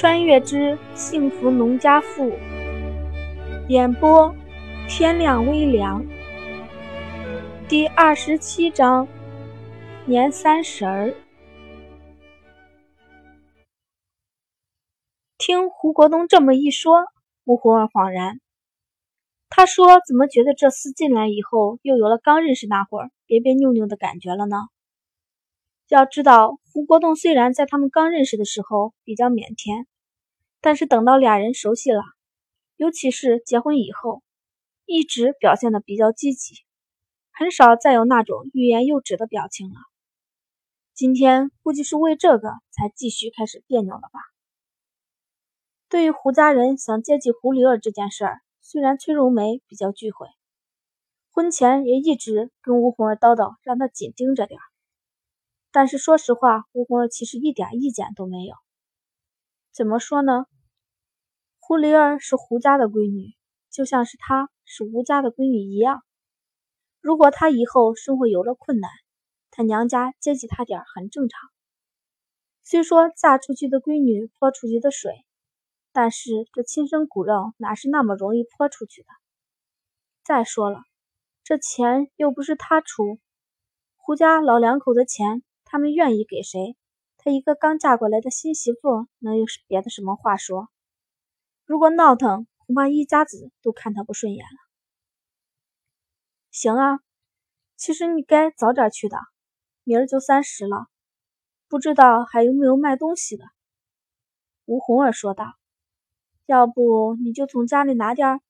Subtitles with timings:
[0.00, 2.32] 穿越之幸福农家妇，
[3.68, 4.34] 演播
[4.88, 6.02] 天亮微凉，
[7.68, 9.06] 第二十七章
[10.06, 11.14] 年三十儿。
[15.36, 17.04] 听胡国东这么一说，
[17.44, 18.40] 吴红儿恍然。
[19.50, 24.56] 他说：“怎么觉得这厮进来以后，又有了刚认识那会儿别别扭扭的感觉了呢？”
[25.90, 29.84] 要知道，胡国栋虽然在他们刚认识的时候比较腼腆，
[30.60, 32.02] 但是等到俩人熟悉了，
[32.76, 34.22] 尤其是结婚以后，
[34.84, 36.54] 一直表现的比较积极，
[37.32, 39.76] 很少再有那种欲言又止的表情了。
[40.92, 44.20] 今天估计是为这个才继续开始别扭了吧？
[45.88, 50.28] 对于胡家人想接济胡灵儿这件事儿，虽然崔荣梅比较拒讳，
[51.30, 54.62] 婚前也一直跟吴红儿叨叨，让她紧盯着点儿。
[55.72, 58.54] 但是说实话，吴红儿其实一点意见都没有。
[59.80, 60.44] 怎么说呢？
[61.58, 63.34] 胡灵儿是胡家的闺女，
[63.70, 66.04] 就像是她是吴家的闺女一样。
[67.00, 68.90] 如果她以后生活有了困难，
[69.50, 71.48] 她娘家接济她点很正常。
[72.62, 75.24] 虽说嫁出去的闺女泼出去的水，
[75.92, 79.08] 但是这亲生骨肉哪是那么容易泼出去的？
[80.22, 80.82] 再说了，
[81.42, 83.18] 这钱又不是她出，
[83.96, 85.42] 胡家老两口的钱。
[85.64, 86.76] 他们愿意给谁？
[87.30, 90.68] 一个刚嫁过来的新媳妇，能有别的什么话说？
[91.64, 94.58] 如果闹腾，恐怕一家子都看她不顺眼了。
[96.50, 97.00] 行啊，
[97.76, 99.16] 其实你该早点去的，
[99.84, 100.86] 明儿就三十了，
[101.68, 103.44] 不知道还有没有卖东西的。
[104.66, 105.54] 吴红儿说道
[106.46, 108.40] ：“要不你就从家里拿点，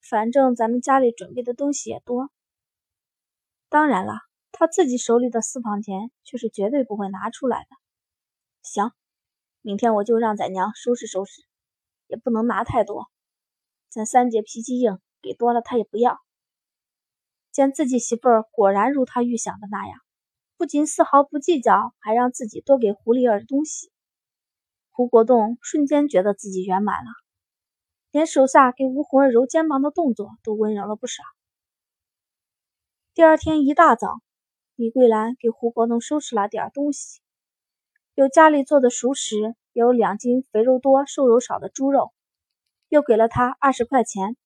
[0.00, 2.30] 反正咱们家里准备的东西也多。
[3.68, 4.14] 当然了。”
[4.58, 7.76] 他自己手里的私房钱却是绝对不会拿出来的。
[8.66, 8.92] 行，
[9.62, 11.42] 明天我就让咱娘收拾收拾，
[12.08, 13.06] 也不能拿太多。
[13.88, 16.18] 咱三姐脾气硬，给多了她也不要。
[17.52, 19.98] 见自己媳妇儿果然如他预想的那样，
[20.56, 23.90] 不仅丝毫不计较，还让自己多给胡丽儿东西，
[24.90, 27.10] 胡国栋瞬间觉得自己圆满了，
[28.10, 31.22] 连手下给吴红儿揉肩膀的动作都温柔了不少。
[33.14, 34.20] 第二天一大早。
[34.78, 37.22] 李桂兰给胡国栋收拾了点东西，
[38.16, 42.14] 有家里做的熟食，有两斤肥肉多、瘦肉少的猪肉，
[42.88, 44.38] 又给了他二十块钱。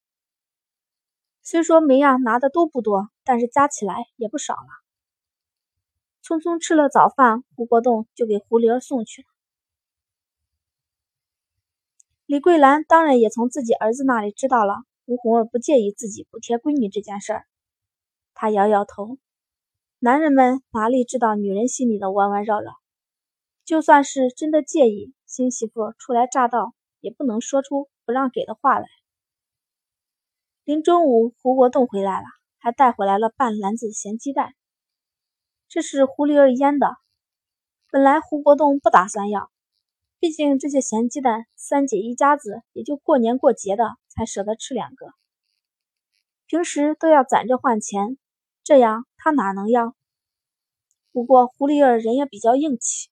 [1.41, 4.69] 虽说每样拿的都不多，但是加起来也不少了。
[6.25, 9.29] 匆匆吃了早饭，胡国栋就给胡玲送去了。
[12.27, 17.47] 李桂兰当然也从自己儿子那里知道了吴红儿不介意自己补贴闺女这件事儿，
[18.35, 19.17] 她摇摇头。
[20.01, 22.73] 男人们哪里知道女人心里的弯弯绕绕？
[23.71, 28.89] 就算是真的介意，新媳妇初来乍到，也不能说出不让给的话来。
[30.65, 32.27] 临中午，胡国栋回来了，
[32.59, 34.57] 还带回来了半篮子咸鸡蛋，
[35.69, 36.97] 这是胡丽儿腌的。
[37.93, 39.53] 本来胡国栋不打算要，
[40.19, 45.13] 毕竟这些咸鸡蛋，三姐一家子也就过年过节的才舍得吃两个，
[46.49, 48.19] 平时都要攒着换钱。
[48.65, 49.95] 这样他哪能要？
[51.13, 53.11] 不过胡丽儿人也比较硬气，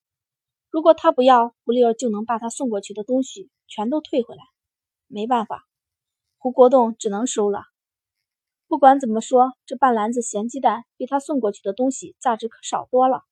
[0.71, 4.43] 如果他不要，胡丽儿就能把他送过去的东西全都退回来。
[5.07, 5.67] 没办法，
[6.37, 7.65] 胡国栋只能收了。
[8.67, 13.23] 不管怎么说，这半篮子咸鸡蛋比他送过去的东西价值可少多了。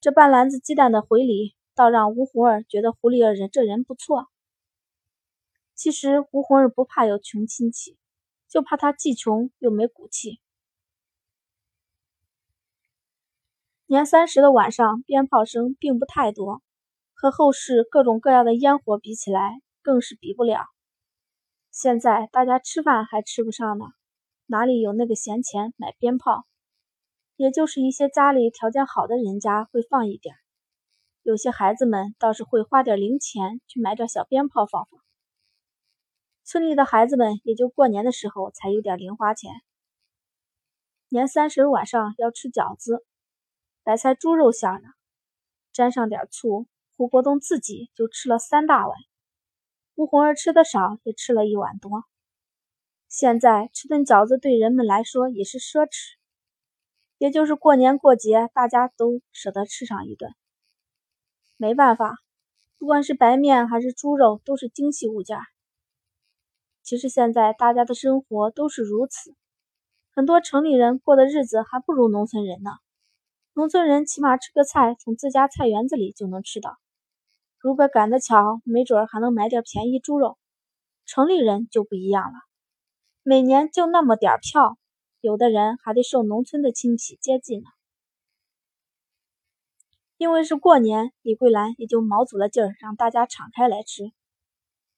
[0.00, 4.28] 这半篮子鸡蛋的回礼，倒让吴红儿觉得胡丽儿人这人不错。
[5.74, 7.98] 其实吴红儿不怕有穷亲戚，
[8.48, 10.38] 就怕他既穷又没骨气。
[13.88, 16.60] 年三十的晚上，鞭炮声并不太多，
[17.14, 20.64] 和后世各种各样的烟火比起来，更是比不了。
[21.70, 23.84] 现在大家吃饭还吃不上呢，
[24.46, 26.48] 哪里有那个闲钱买鞭炮？
[27.36, 30.34] 也就是一些家里条件好的人家会放一点，
[31.22, 35.00] 有些孩子们倒是会花点零钱去买点小鞭炮放放。
[36.42, 39.52] 村里的孩子们也就过年的时候才有点零花钱。
[41.08, 43.06] 年三十晚上要吃饺子。
[43.86, 44.88] 白菜猪肉馅的，
[45.72, 46.66] 沾上点醋，
[46.96, 48.98] 胡国栋自己就吃了三大碗。
[49.94, 52.02] 吴红儿吃的少，也吃了一碗多。
[53.08, 56.16] 现在吃顿饺子对人们来说也是奢侈，
[57.18, 60.34] 也就是过年过节大家都舍得吃上一顿。
[61.56, 62.16] 没办法，
[62.78, 65.38] 不管是白面还是猪肉，都是精细物件。
[66.82, 69.36] 其实现在大家的生活都是如此，
[70.10, 72.72] 很多城里人过的日子还不如农村人呢。
[73.58, 76.76] 农村人起码吃个菜，从自家菜园子里就能吃到。
[77.58, 80.36] 如果赶得巧，没准还能买点便宜猪肉。
[81.06, 82.38] 城里人就不一样了，
[83.22, 84.76] 每年就那么点票，
[85.22, 87.64] 有的人还得受农村的亲戚接济呢。
[90.18, 94.12] 因为是过年，李桂兰也就卯足了劲儿让大家敞开来吃。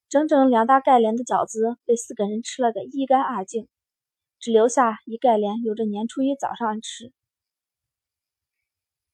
[0.08, 3.69] 整整两大盖帘的饺子被四个人吃了个一干二净，
[4.40, 7.12] 只留下一盖帘留着年初一早上吃。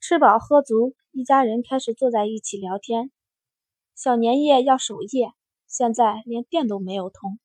[0.07, 3.11] 吃饱喝足，一家人开始坐在一起聊天。
[3.95, 5.33] 小年夜要守夜，
[5.67, 7.39] 现在连电都没有通，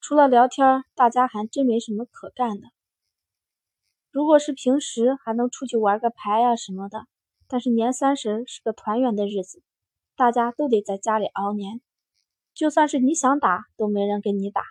[0.00, 2.68] 除了聊天，大家还真没什么可干的。
[4.12, 7.08] 如果是平时，还能出去玩个牌啊什么的。
[7.48, 9.60] 但是年三十是个团圆的日子，
[10.14, 11.80] 大家都得在家里熬年，
[12.54, 14.62] 就算是你想打，都没人跟你打。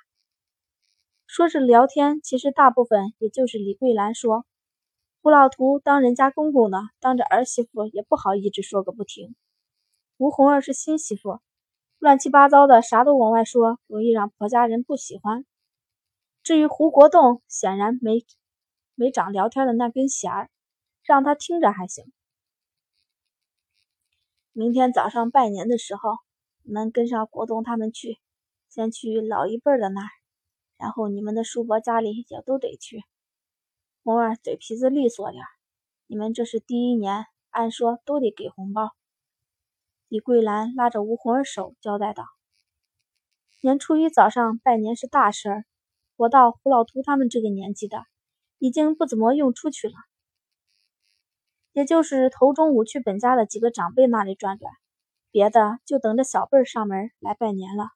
[1.27, 4.45] 说是聊天，其实大部分也就是李桂兰说
[5.25, 9.35] ：“胡老图当人家公公呢，当着儿媳妇也不好一直说个不停。
[10.17, 11.39] 吴红儿是新媳妇，
[11.97, 15.43] 乱七八糟的啥都往外说，容易让婆家人不喜欢。
[16.43, 18.23] 至于胡国栋，显然没
[18.93, 20.51] 没长聊天的那根弦儿，
[21.01, 22.05] 让他听着还行。”
[24.53, 26.17] 明天早上拜年的时候，
[26.61, 28.19] 你们跟上国栋他们去，
[28.69, 30.09] 先去老一辈的那儿，
[30.77, 33.01] 然后你们的叔伯家里也都得去。
[34.05, 35.43] 红儿嘴皮子利索点
[36.05, 38.91] 你们这是第一年，按说都得给红包。
[40.09, 42.23] 李桂兰拉着吴红儿手交代道
[43.61, 45.65] ：“年初一早上拜年是大事儿，
[46.17, 48.03] 我到胡老图他们这个年纪的，
[48.59, 49.95] 已经不怎么用出去了。”
[51.73, 54.71] 也就是头中午去本家的几个长辈那里转转，
[55.31, 57.87] 别的就等着小辈儿上门来拜年了。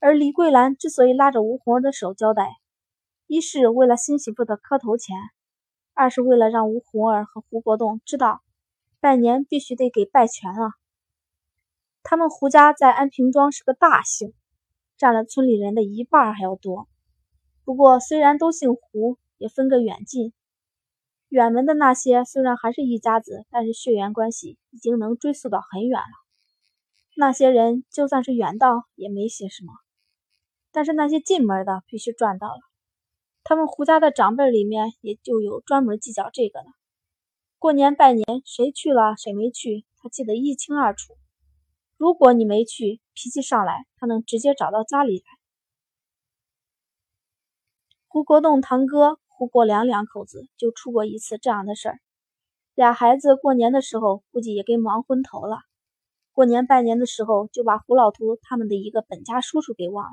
[0.00, 2.48] 而李桂兰之所以拉着吴红儿的手交代，
[3.28, 5.16] 一是为了新媳妇的磕头钱，
[5.94, 8.40] 二是为了让吴红儿和胡国栋知道，
[9.00, 10.70] 拜年必须得给拜全了。
[12.04, 14.32] 他们胡家在安平庄是个大姓，
[14.96, 16.86] 占了村里人的一半还要多。
[17.64, 20.32] 不过虽然都姓胡，也分个远近。
[21.28, 26.06] 远门的那些虽然还是一家子，但是血缘关系已经能追溯到很远了。
[27.16, 29.72] 那些人就算是远道也没些什么，
[30.70, 32.60] 但是那些进门的必须赚到了。
[33.48, 36.66] 他们胡家的长辈里面也就有专门计较这个的。
[37.60, 41.16] 过年拜年，谁去了谁没去，他记得一清二楚。
[41.96, 45.24] 如果你没去，脾气上来，他能直接找到家里来。
[48.08, 49.20] 胡国栋堂哥。
[49.28, 52.00] 胡国良两口子就出过一次这样的事儿，
[52.74, 55.58] 俩孩子过年的时候估计也给忙昏头了。
[56.32, 60.12] 过年拜年的时候就把胡老图他们的一个本家叔叔给忘了，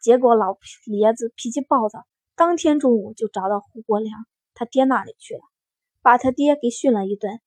[0.00, 2.04] 结果老爷子脾气暴躁，
[2.34, 5.40] 当天中午就找到胡国良他爹那里去了，
[6.02, 7.40] 把他爹给训了一顿，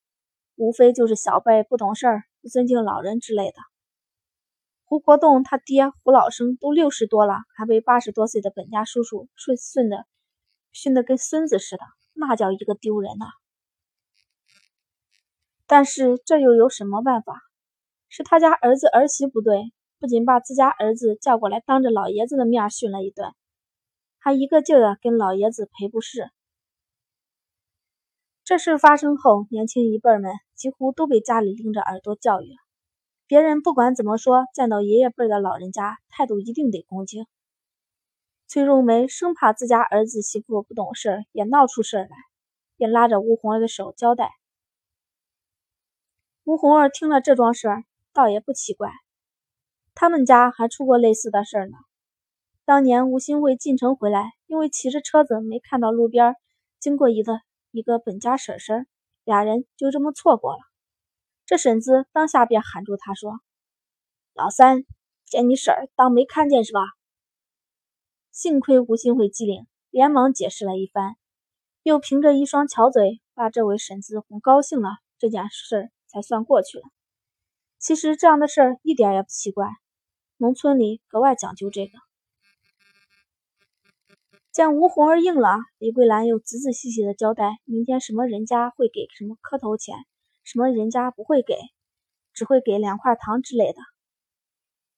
[0.56, 3.58] 无非就是小辈不懂事儿、不尊敬老人之类的。
[4.86, 10.06] 胡国栋他爹胡老生都六十多了，还被八十多岁的本家叔叔顺顺的。
[10.72, 11.84] 训得跟孙子似的，
[12.14, 13.28] 那叫一个丢人呐！
[15.66, 17.42] 但是这又有什么办法？
[18.10, 23.34] 是他家儿子儿媳不对，不仅把自家儿子叫过来，当着老爷子的面训了一顿，
[24.25, 26.31] 还一个劲儿的跟老爷子赔不是。
[28.44, 32.57] 这事发生后，年轻一辈们几乎都被家里拎着耳朵教育了。
[33.28, 37.28] 别人不管怎么说，见到爷爷辈的老人家，态度一定得恭敬。
[38.47, 42.09] 崔荣梅生怕自家儿子媳妇不懂事也闹出事来，
[42.78, 44.31] 便拉着吴红儿的手交代。
[46.45, 48.92] 吴红儿听了这桩事儿，倒也不奇怪，
[49.94, 51.78] 他们家还出过类似的事儿呢。
[52.66, 56.36] 当年吴新惠进城回来，因为骑着车子没看到路边
[56.80, 58.88] 经过一个一个本家婶婶，
[59.24, 60.60] 俩人就这么错过了。
[61.45, 63.40] 这婶子当下便喊住他说
[64.34, 64.84] ：“老三，
[65.26, 66.80] 见你婶儿当没看见是吧？”
[68.34, 71.18] 幸亏吴新惠机灵，连忙解释了一番，
[71.84, 76.84] 又凭着一双巧嘴把这位婶子哄高兴了，这件事才算过去了。
[77.78, 79.68] 其实这样的事儿一点也不奇怪，
[80.38, 82.05] 农村里格外讲究这个。
[84.56, 89.97] 见吴红儿应了，李桂兰又仔仔细细的交代：明天什么人家会给什么磕头钱，
[90.45, 91.57] 什么人家不会给，
[92.31, 93.80] 只会给两块糖之类的。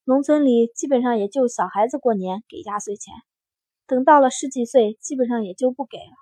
[0.03, 3.15] 农村里基本上也就小孩子过年给压岁钱，
[3.87, 6.13] 等到了十几岁，基本上也就不给了。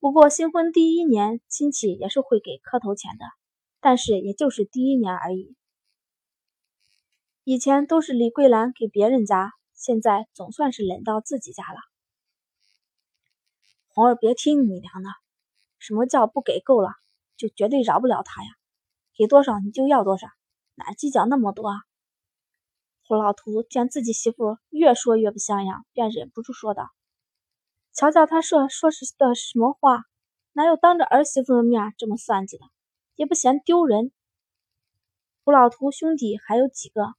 [0.00, 3.26] 不过新婚第一年，亲戚也是会给磕头钱的，
[3.82, 5.54] 但是也就是第一年而已。
[7.44, 11.78] 以前都是李桂兰给别人家，现在总算是轮到自己家了。
[13.98, 15.08] 红儿，别听你娘的，
[15.80, 16.90] 什么叫不给够了，
[17.36, 18.50] 就绝对饶不了他呀？
[19.16, 20.28] 给多少你就要多少，
[20.76, 21.74] 哪计较那么多啊？
[23.02, 26.90] 胡老图见自己媳妇越说越不像样，便忍不住说道
[27.92, 30.04] ：“瞧瞧他说说是的什么话，
[30.52, 32.64] 哪有当着儿媳妇的面这么算计的？
[33.16, 34.12] 也不嫌丢人。”
[35.42, 37.14] 胡老图兄弟还有几个，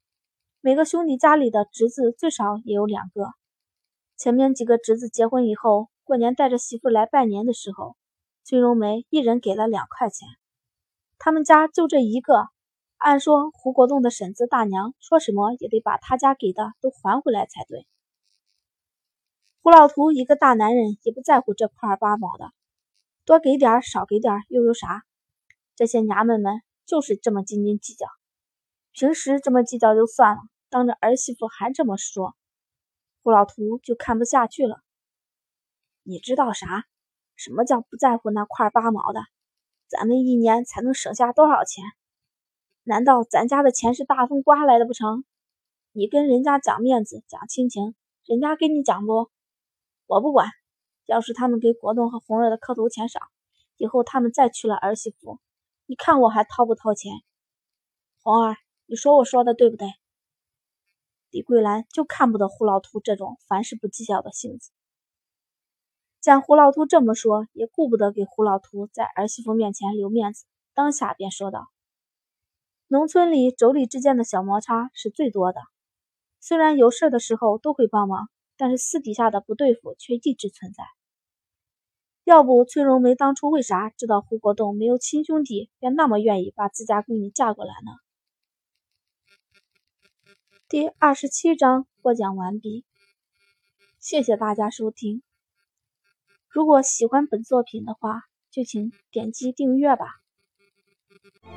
[0.62, 3.34] 每个兄弟家里的侄子最少也有两个。
[4.16, 7.96] 前面几个侄子结婚以后，过年带着媳妇来拜年的时候，
[8.44, 10.28] 崔荣梅一人给了两块钱。
[11.20, 12.48] 他们家就这一个，
[12.98, 17.86] 按说胡国栋的婶子大娘说什么也得把他家给的都还回来才对。
[19.62, 22.50] 胡老图一个大男人也不在乎这块八毛的，
[23.24, 25.04] 多给点少给点又有啥？
[25.76, 28.08] 这些娘们们就是这么斤斤计较，
[28.94, 32.36] 平时这么计较就算了，当着儿媳妇还这么说，
[33.22, 34.82] 胡老图就看不下去了。
[36.04, 36.86] 你知道啥？
[37.36, 39.22] 什么叫不在乎那块八毛的？
[39.88, 41.84] 咱们一年才能省下多少钱？
[42.84, 45.24] 难道咱家的钱是大风刮来的不成？
[45.92, 49.30] 你跟人家讲面子、讲亲情，人家跟你讲不？
[50.06, 50.50] 我不管。
[51.06, 53.20] 要是他们给国栋和红儿的磕头钱少，
[53.78, 55.40] 以后他们再娶了儿媳妇，
[55.88, 57.12] 你看我还掏不掏钱？
[58.22, 59.88] 红儿，你说我说的对不对？
[61.32, 64.72] 李桂兰就看不得胡老图这种凡事不计较的性子。
[66.30, 70.46] 见胡老图这么说，也顾不得给胡老图在儿媳妇面前留面子，
[70.76, 71.72] 当下便说道
[72.88, 75.60] ：“农村里妯娌之间的小摩擦是最多的，
[76.40, 80.84] 虽然有事的时候都会帮忙，但是私底下的不对付却一直存在。
[82.26, 87.92] 要不崔荣梅当初为啥知道胡国栋没有亲兄弟，便那么愿意把自家闺女嫁过来呢？”
[90.70, 92.86] 第二十七章播讲完毕，
[94.00, 95.24] 谢谢大家收听。
[96.52, 100.08] 如果喜欢本作品的话，就请点击订阅吧。